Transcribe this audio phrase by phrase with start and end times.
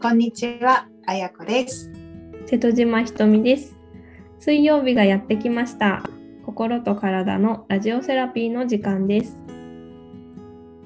[0.00, 1.90] こんにちは、あやこです。
[2.46, 3.76] 瀬戸島ひとみです。
[4.38, 6.04] 水曜日がやってきました。
[6.46, 9.36] 心と体のラジオセラピーの時間です。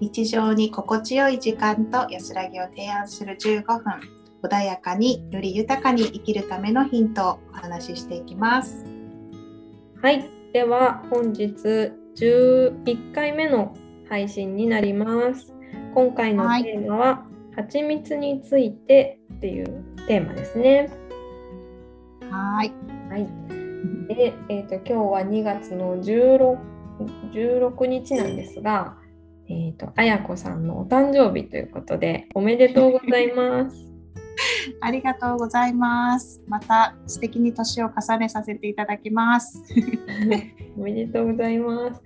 [0.00, 3.82] 日常に心地よい時間と安らぎを提案する15分、
[4.43, 8.82] 穏やかにより豊かに生きるためのヒントをお話ししていきます。
[10.00, 11.53] はい、では本日
[12.17, 13.76] 11回目の
[14.08, 15.53] 配信になります。
[15.94, 20.90] 今回のテーマは、蜂蜜についてっていうテーマですね。
[22.30, 22.72] はい。
[23.11, 23.28] はい。
[24.08, 26.58] で、えーと、今日は2月の 16,
[27.32, 28.96] 16日なんですが、
[29.48, 33.89] えーと、あやこさんのお誕生日ということで、おめでとうございます。
[34.80, 36.42] ありがとうございます。
[36.48, 39.62] また素敵に年を重ねさせていただきます。
[40.78, 42.03] おめでとうございます。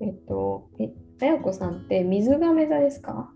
[0.00, 0.90] えっと、え、
[1.22, 3.32] あやこさんって水亀座ですか？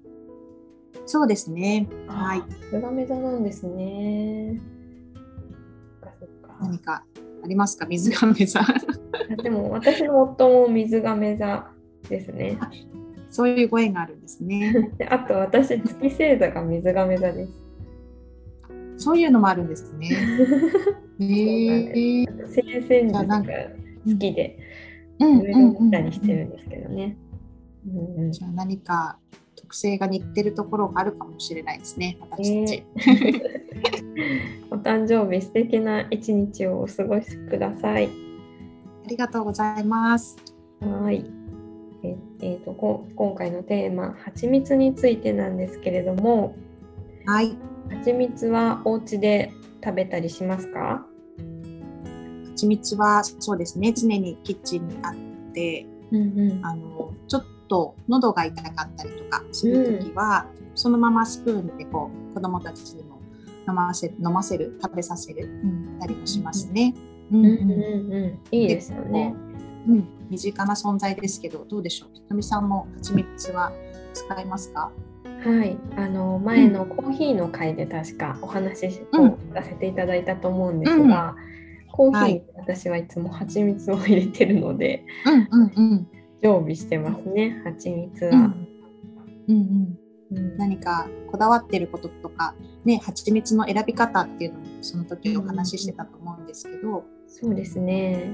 [1.07, 1.87] そうですね。
[2.07, 2.43] はい。
[2.73, 4.61] 水亀座なんですね。
[6.61, 7.05] 何か
[7.43, 7.87] ありますか？
[7.87, 8.61] 水亀座。
[9.43, 11.71] でも私の夫も水亀座
[12.09, 12.59] ですね。
[13.31, 14.93] そういうご縁があるんですね。
[14.97, 17.53] で あと私月星座が水亀座です。
[18.97, 20.09] そういうのもあるんですね。
[21.21, 22.27] へえ。
[22.27, 24.59] 星占術が好きで、
[25.19, 27.17] うんいろいろ見たりしてるんですけどね。
[27.87, 29.19] うんうんじゃあ何か
[29.65, 32.85] 特性が似てるところがあるかもしれないですね、私たち。
[34.71, 38.07] お誕生日素敵な一日をお過ごしください。
[38.07, 40.37] ありがとうございます。
[40.81, 41.25] はい。
[42.03, 46.55] ええーとこ今回のテーマ、蜂蜜についてなんですけれども、
[47.25, 47.57] はい。
[47.89, 49.51] 蜂蜜はお家で
[49.83, 51.07] 食べたりしますか？
[52.51, 55.15] 蜂蜜はそうですね、常にキッチンにあっ
[55.55, 56.61] て、うんうん。
[56.63, 56.94] あの
[57.69, 63.21] と喉が痛かったりとかするときは、そのままスプーンでこう子供たちにも
[63.69, 66.95] 飲ませ飲ませる、食べさせる、うん、たりもしますね。
[67.33, 68.39] うんうんうんうん。
[68.51, 69.35] いいですよね。
[69.87, 72.11] うん、身近な存在ですけど、どうでしょう？
[72.15, 73.73] ひとみさんも蜂蜜は
[74.13, 74.91] 使いますか？
[75.25, 75.77] はい。
[75.97, 81.37] あの前のコーヒーの回で確かお話うんをさせていただいたと思うんですが、
[81.93, 86.09] コーヒーに私はいつも蜂蜜を入れてるのでうんうんうん。
[86.45, 87.63] 常備してますね。
[87.65, 88.31] 蜂蜜は。
[88.31, 88.49] うんうん
[89.49, 89.99] うん。
[90.37, 98.31] うん何かこだわってることとか、ね、蜂蜜の選び方っていうのもその時お話ししてたと思うんですけど、そうですね。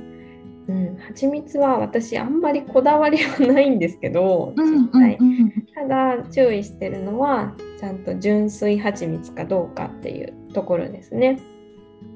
[0.66, 4.54] うん、蜂蜜は私あんまりこだわりはないんですけど、
[5.74, 11.38] ただ注意してるのはちゃんと純粋蜂蜜かどうかっていうところですね。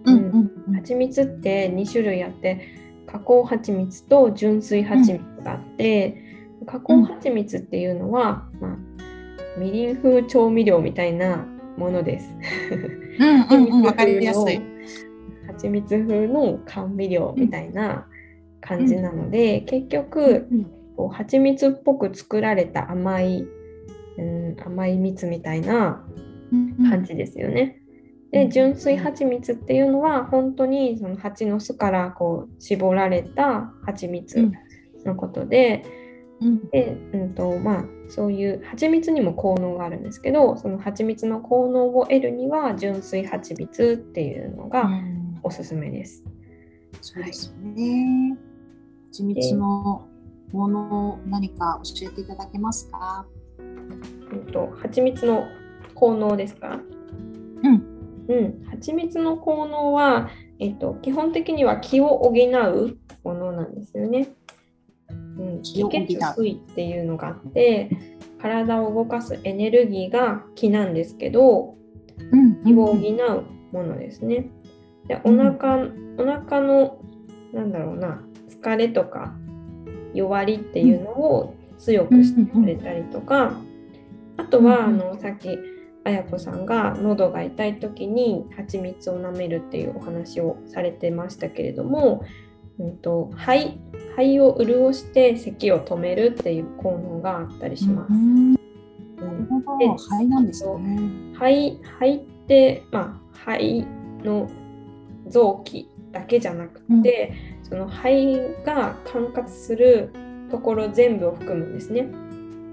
[0.06, 6.22] うんうんうん蜂蜜って2種類あって加工蜂蜜と純粋蜂蜜があって、
[6.66, 8.76] 加工蜂蜜っていうのは、まあ、
[9.58, 12.28] みりん風調味料みたいなものです。
[13.18, 14.60] うんうんうんわかりやすい。
[15.46, 18.06] 蜂蜜風の甘味料みたいな
[18.60, 20.48] 感じなので、結局
[20.96, 23.46] こう蜂蜜っぽく作られた甘い、
[24.18, 26.04] うん、甘い蜜みたいな
[26.88, 27.83] 感じですよね。
[28.34, 34.50] で純粋蜂蜜っていうのは本当にその蜂の巣からこう絞られた蜂蜜
[35.04, 35.84] のことで,、
[36.40, 44.90] うんでうんとまあ、そういう蜂蜜にも効能があるんですけどその蜂蜜の効能を得るには純粋蜂蜜っていうのが
[45.44, 46.24] おすすめです。
[47.00, 48.36] そうですよね。
[49.12, 50.08] 蜂蜜の
[50.52, 53.26] ものを何か教えていただけますか？
[53.58, 55.44] うんと蜂蜜の
[55.94, 56.80] 効能ですか？
[58.28, 58.36] うん。
[58.36, 64.28] うん、蜂蜜の効能は、えっと、基本的には気を補うものなんですよね。
[65.10, 67.90] うん、気血水っていうのがあって
[68.40, 71.74] 体を動かすエネルギーが気なんですけど
[72.30, 72.62] うん。
[72.64, 74.48] 気を補うものですね。
[75.08, 77.00] でお腹お腹の
[77.52, 79.34] なんだろうな疲れとか
[80.14, 83.60] 弱りっていうのを強くしてくれたりとか、
[84.36, 84.98] あとはあうん。
[84.98, 85.58] のさっき
[86.04, 92.24] あやこさんが喉が痛い時に蜂蜜を舐めるっていうお話をされてましたけれども、
[92.78, 93.78] うん、と肺
[94.16, 98.12] 肺を潤して咳を止めるっていう効能があったりします。
[99.96, 100.98] 肺なんですね。
[101.34, 103.86] 肺肺って、まあ、肺
[104.22, 104.48] の
[105.26, 110.10] 臓器だけじゃなくて、その肺が管轄する
[110.50, 112.00] ところ全部を含むんですね。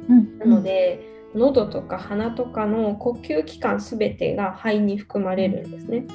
[0.10, 1.00] うんなので、
[1.36, 6.06] 喉とか鼻とかの呼吸器官すべてが肺に含まれるんですね。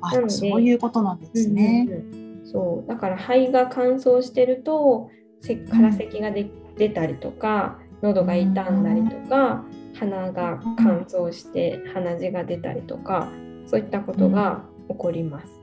[0.00, 1.86] あそういうことなんですね。
[1.88, 5.10] うんうんうんそうだから肺が乾燥してると
[5.40, 9.64] せ空咳がで出たりとか喉が傷んだりとか
[9.94, 13.28] 鼻が乾燥して鼻血が出たりとか
[13.66, 15.62] そういったことが起こります。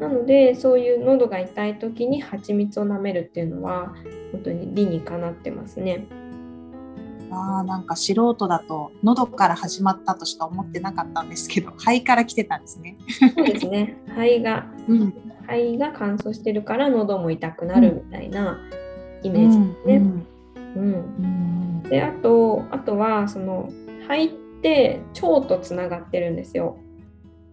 [0.00, 3.94] なのでそういう喉が痛い時に蜂蜜を舐めるっていうのは
[4.32, 6.06] 本当に理にかなってますね。
[7.30, 12.96] あなんか素人だと喉から始まったとしか思ってなかったんですけど肺から来てたんですね。
[13.36, 13.96] そうですね。
[14.08, 18.58] 肺が、うん、肺が乾燥してるから喉も痛くなるみたいな
[19.22, 19.96] イメージですね。
[20.76, 23.70] うん、うん、であとあとはその
[24.02, 24.28] 肺っ
[24.62, 26.76] て腸とつながってるんですよ。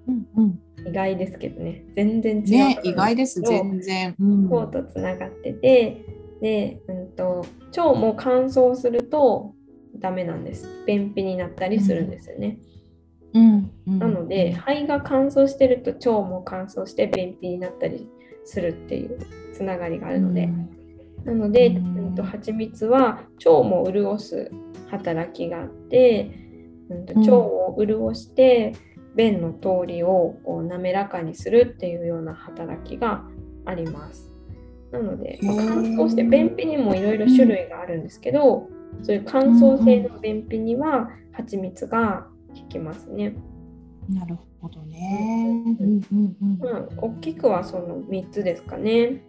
[0.07, 1.83] うんうん、意外ですけどね。
[1.95, 3.41] 全然違う、ね、意外です。
[3.41, 4.15] 全然。
[4.49, 6.05] 腸とつながってて
[6.41, 7.45] で、うんと、
[7.75, 9.53] 腸も乾燥すると
[9.99, 10.67] ダメなんです。
[10.85, 12.57] 便秘になったりするんですよね。
[13.33, 18.07] うん、うん、なので肺が乾燥してると腸も乾燥して便秘になったり
[18.45, 19.19] するっていう
[19.53, 20.49] つながりがあるので、
[21.25, 22.15] なので、うん。
[22.15, 24.51] と、蜂蜜は腸も潤す
[24.89, 26.31] 働きがあって、
[26.89, 28.73] うんと、腸を潤して
[29.15, 33.23] 便の通りをこう滑らかにするっていうような働きが
[33.65, 34.31] あります。
[34.91, 38.69] なので、まあ、乾燥して便秘にもいろいろ種類があるんですけど、
[39.03, 43.35] そういう乾燥性の便秘には蜂蜜が効きますね。
[44.09, 45.63] なるほどね。
[46.97, 49.21] 大きくはその3つですかね。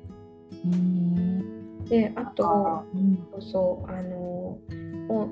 [1.89, 4.59] であと、うん、そうそうあの
[5.09, 5.29] お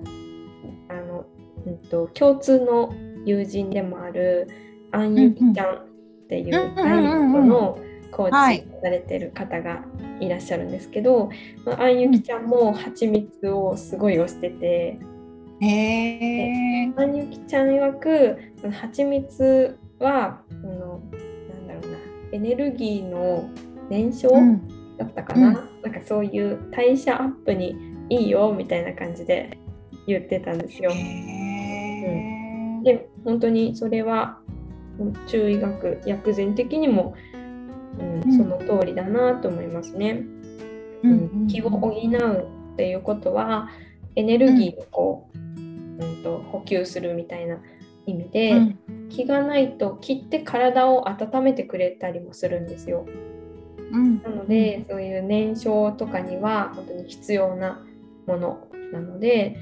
[0.89, 1.27] あの、
[1.67, 2.95] うんと、共通の
[3.25, 4.49] 友人でもある
[4.93, 5.87] アンユキちゃんっ
[6.29, 7.79] ていうダイエットの
[8.15, 9.85] コーチされてる方が
[10.21, 11.31] いらっしゃるんですけど、
[11.67, 14.99] はい、アンユキちゃんも蜂蜜をすごい推してて。
[15.61, 18.39] へアンユキちゃん曰く
[18.73, 21.01] 蜂蜜はあの
[21.53, 21.99] なんだろうな
[22.33, 23.49] エネルギーの
[23.89, 24.35] 燃焼、
[24.99, 27.77] だったかな、うん、なんかそういう代謝アップに
[28.09, 29.59] いいよみたいな感じで
[30.07, 30.91] 言ってたんですよ。
[30.91, 34.39] うん、で本当にそれは
[35.27, 37.15] 中医学薬膳的にも、
[37.99, 40.25] うん、その通りだなと思いますね。
[41.03, 43.69] うん、気を補うっていうことは
[44.17, 47.59] エネルギーをこう、うんと補給するみたいな
[48.07, 48.77] 意味で、
[49.11, 53.07] 気がないと切って体を温めてくれたりもするんですよ。
[53.93, 57.85] うん、なので、そういう燃焼とかには本当に必要な
[58.27, 59.57] ものなので、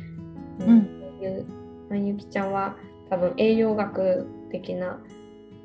[0.60, 1.46] うん、そういう
[1.90, 2.76] まゆきちゃんは
[3.10, 4.98] 多分栄養学的な、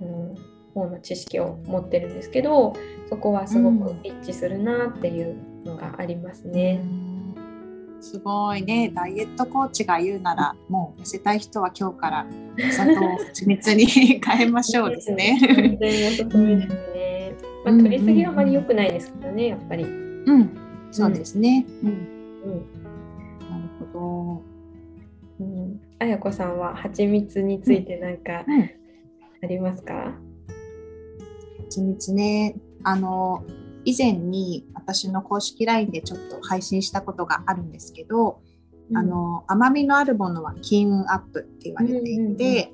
[0.01, 0.35] うん、
[0.77, 2.73] 方の知識を持ってるんですけど
[3.09, 5.35] そこはすごく一致するなっていう
[5.65, 6.81] のがありますね。
[6.83, 8.91] うん、すごいね。
[8.93, 12.27] ダイエットコーチが言うならもう痩せたい人は今日から
[12.57, 12.95] お砂糖を
[13.33, 13.85] 緻密に
[14.23, 15.37] 変えましょうですね。
[15.41, 17.33] 全然おすすめですね。
[17.65, 19.83] まあ、取りすぎはあまり良くないですけどね、やっぱり。
[19.83, 20.49] うん、
[20.91, 21.65] そうですね。
[21.83, 21.97] うん、うん、
[23.49, 24.57] なるほど。
[25.39, 28.45] うん、あやこさんは蜂蜜について何か
[29.43, 30.13] ありますか、
[31.69, 33.43] 蜂蜜ねあの
[33.85, 38.41] 以前に私の公式 LINE でちょっと配信したことがあるんですけど、
[38.89, 42.71] うん、あの甘みのあるものは金運アップって言われていて、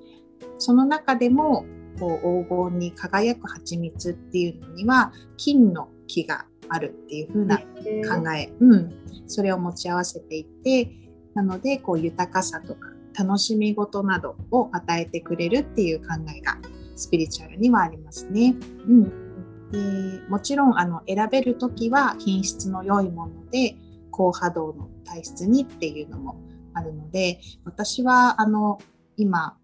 [0.58, 1.66] その中でも
[2.00, 8.94] こう黄金に輝く蜂蜜っていうのには金の木があるっていう風な考え、うん、
[9.28, 10.92] それを持ち合わせていて
[11.36, 16.58] なのでこう豊かさとか楽しみ事などを与えてくれるっていう考えが
[16.96, 18.56] スピリチュアルにはありますね。
[18.88, 23.76] うん、でもちろんあの選べる時は品質の良いもので
[24.12, 26.36] 高波動の体質にっていうのも
[26.74, 28.80] あるので私はあの
[29.18, 29.58] 今、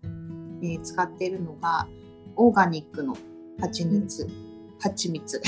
[0.63, 1.88] えー、使っているのが
[2.36, 3.17] オーガニックの
[3.59, 4.27] 蜂蜜、
[4.79, 5.41] 蜂蜜。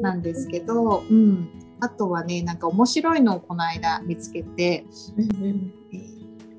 [0.00, 1.48] なんですけど、うん、
[1.80, 4.84] あとはねなんか面白いのをこの間見つけて、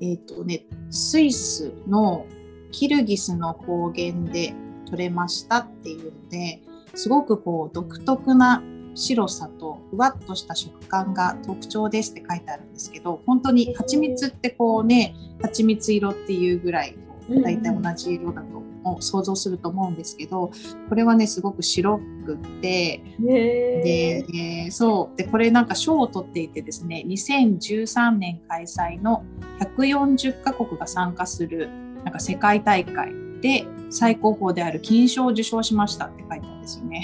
[0.00, 2.26] えっ、ー、とねスイスの
[2.72, 4.54] キルギスの高原で
[4.86, 6.60] 取れましたっていうので
[6.94, 8.62] すごくこう独特な
[8.94, 16.96] 白さとふわっとした食感が特徴ですって書いてあるんですけど本当に蜂蜜ってこうね蜂蜜色っていうぐらい
[17.42, 20.50] 大体同じ色だとを想像すると思うんですけど
[20.88, 25.16] これはねすごく白くってで、えー、そう。
[25.16, 29.24] でこれなんか賞を取っていてですね2013年開催の
[29.60, 31.70] 140カ国が参加する
[32.04, 37.02] なんか世界大会で最高峰である金賞を受賞しましたって書いてあるんですよね。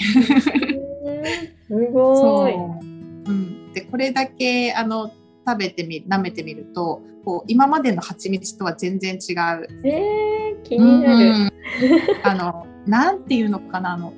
[1.67, 2.53] すごい。
[2.53, 5.11] うん、でこれだけあの
[5.45, 9.67] 食べてみ舐めてみるとこう今までの蜂蜜とは全然違う。
[9.83, 11.29] えー、気になる。
[11.31, 11.51] うん、
[12.23, 14.13] あのなんていうのかなあの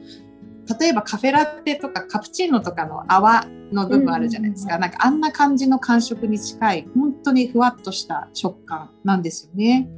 [0.79, 9.89] 例えばカフェラテとかカプチーノとかの泡の部分あるじゃないですか、うん、なんかあんな感じの感触に近い本当にふわっとした食感なんですよね。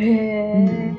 [0.00, 0.94] へえ、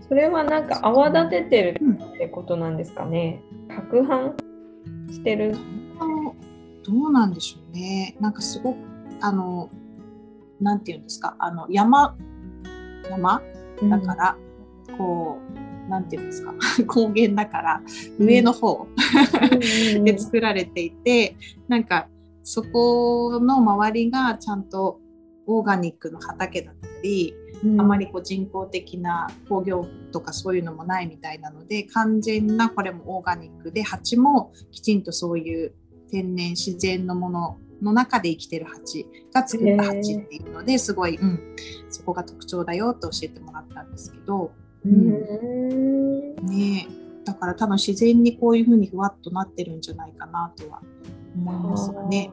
[0.00, 1.80] うん、それはなんか泡立ててる
[2.14, 3.42] ってことなんですかね？
[3.90, 4.32] 攪拌
[5.12, 5.56] してる？
[6.84, 8.16] どうなんでしょうね。
[8.20, 8.76] なんかすごく
[9.20, 9.70] あの
[10.60, 11.36] なんていうんですか？
[11.38, 12.16] あの山
[13.08, 13.42] 山？
[13.88, 14.36] だから、
[14.88, 15.38] うん、こ
[15.86, 16.54] うなんていうんですか？
[16.86, 17.82] 高原だから
[18.18, 18.86] 上の方、
[19.96, 21.36] うん、 で作られていて
[21.68, 22.08] なんか
[22.42, 24.98] そこの周りがちゃんと
[25.46, 27.34] オーガニックの畑だったり、
[27.64, 35.72] うん、あまりこう人工的な工業とかそういうのもないみたいなので完全なこれもオーガニックで蜂もきちんとそういう
[36.10, 41.56] 天然自然のものの中で生きてる蜂が作った蜂っていうのですごい、うん、
[41.90, 44.52] そこが特徴だよと教えてもらったんですけど、
[44.84, 46.86] うん、ね
[47.24, 50.80] だから多分自然にこういうふうにふわっとなってるんじゃないかなとは
[51.36, 52.32] 思いますがね。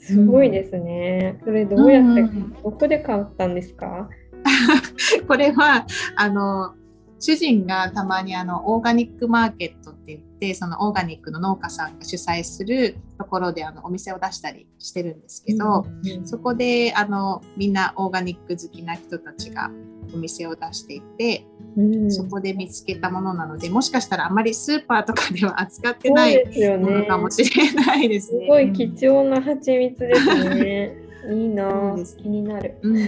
[0.00, 1.38] すごいですね。
[1.44, 4.08] それどうやって、どこで買ったんですか？
[5.28, 6.74] これはあの
[7.18, 19.70] 主人がたまにあのオーガニックマーケットって言ってそのオーガニックの農家さんが主催するところであのお店を出したりしてるんですけど、うんうん、そこであのみんなオーガニック好きな人たちが
[20.12, 26.44] お店を出していて、うん、そこで見つけたものなのでもしかしたらあまりスーパーとかでは扱ってない
[26.78, 28.44] ものかもしれないですね。
[28.44, 30.96] すごい貴重な蜂蜜ですね。
[31.30, 32.76] いいな、気になる。
[32.82, 32.98] うん、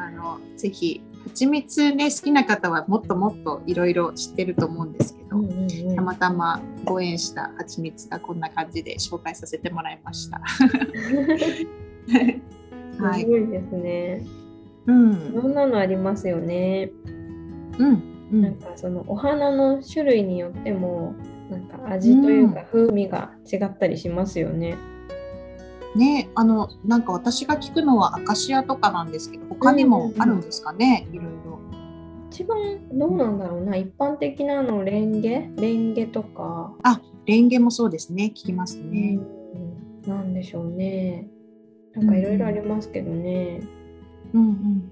[0.00, 10.40] あのぜひ蜂蜜ね好きな方はもっともっといろいろ知ってると思うんですけど、うんうんうん、たまたまご縁した蜂蜜がこんな感じで紹介させてもらいました。
[12.98, 14.41] はい、すごいですね。
[14.86, 16.90] うん、いろんなのありますよね。
[17.78, 21.14] うん、うん、なんかそのお花の種類によっても
[21.50, 24.76] なんか味というか風味が違ったりしますよね。
[25.94, 31.58] うん、ねあのなんか私が聞くのはアカシアとかなんですけど他にもあるんですかね、うんうん、いろいろ。
[32.30, 32.58] 一番
[32.98, 35.50] どうなんだろうな、一般的なのレンゲ？
[35.58, 36.74] レンゲとか。
[36.82, 39.18] あレンゲもそうですね聞きますね。
[40.04, 41.28] うん、なんでしょうね。
[41.94, 43.60] なんかいろいろありますけどね。
[43.60, 43.81] うん
[44.34, 44.90] うん。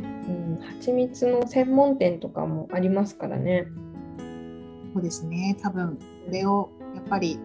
[0.00, 3.66] うん、蜂蜜の専門店とかもありますからね。
[4.94, 5.56] そうですね。
[5.62, 7.38] 多分これをやっぱり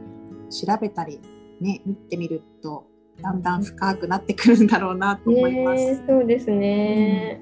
[0.50, 1.20] 調べたり
[1.60, 2.86] ね見てみると
[3.22, 5.86] だんだん深くなってくるんだろうなと思います。
[5.86, 7.42] ね、そうですね。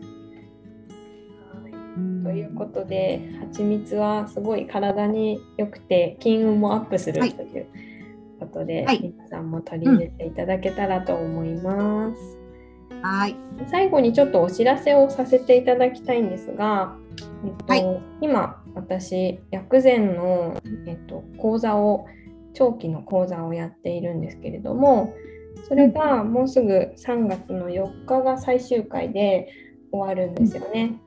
[1.97, 7.67] うん、ということで蜂蜜はすごい体に良くて金運もアップするという
[8.39, 12.19] ことで、はい、皆さんも取り入れていただけたらと思います。
[12.19, 12.44] はい。
[13.69, 16.95] 最後にちょっとお知らせをさせていただきたいんですが、
[17.45, 22.05] えっと、はい、今私薬膳の、えっと、講座を
[22.53, 25.13] 長期の講座をやっているんですけれども
[25.67, 29.49] それがもうすぐ3月の4日が最終回で
[29.91, 30.99] 終わるんですよね。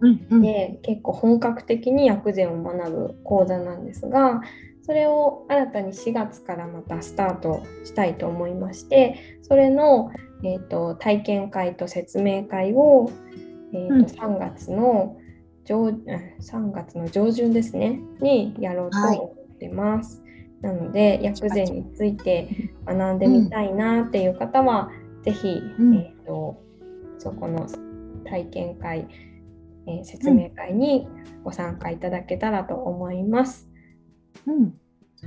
[0.00, 4.40] うんうん、で結構本格的に薬膳を学ぶ講座なんですが
[4.80, 10.10] それを新たに4月からまたスタートしたいと思いましてそれの
[10.42, 13.10] えーと、体験会と説明会を、
[13.72, 14.02] えーと、うん、
[14.36, 15.16] 3月の
[15.64, 20.22] 上3月の上旬ですねにやろうと思ってます。
[20.62, 26.60] はい、なので薬膳について学んでみたいなっていう方は、うん、ぜひ、うん、えーと、
[27.18, 27.68] そこの
[28.24, 29.06] 体験会、
[29.86, 31.06] えー、説明会に
[31.44, 33.68] ご参加いただけたらと思います。
[34.46, 34.74] うん、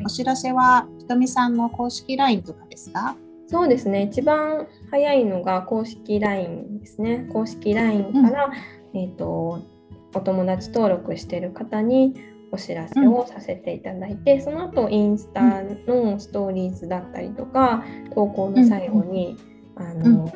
[0.03, 3.15] お知らせはひとみさんの公式 LINE とかですか？
[3.53, 4.01] そうですね。
[4.01, 7.29] 一番早いのが公式 LINE ですね。
[7.31, 9.61] 公式 LINE から、うん、えーと、
[10.15, 12.15] お友達登録してる方に
[12.51, 17.83] お知らせをさせていただいて、うん、その後インスタのストーリーズだったりとか
[18.15, 19.37] 投稿の最後に、
[19.75, 20.33] うん、あの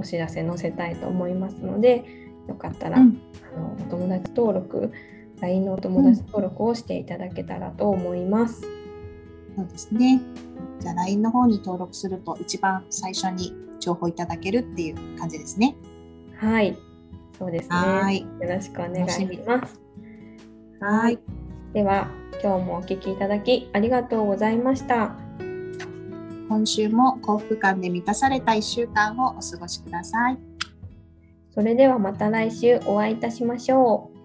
[0.00, 2.04] お知らせ載せたいと思いますので
[2.48, 3.12] よかったら、あの
[3.80, 4.92] お友達登録
[5.40, 8.62] LINE のお友達登録をしていただけたらと思います。
[9.56, 10.20] そうですね。
[10.80, 15.76] じゃあ LINE の方に登録すると一番最初に情報いただけるっていう感じですね。
[16.38, 16.76] はい、
[17.38, 17.76] そうですね。
[17.76, 19.80] はいよろしくお願いします。
[20.80, 21.18] はい。
[21.72, 22.08] では
[22.42, 25.14] 今日もお聞きいただきありがとうございました。
[26.48, 30.38] 今週も幸福感で満たされた1週間をお過ごしください。
[31.50, 34.15] それではまた来週お会いいたしましょう。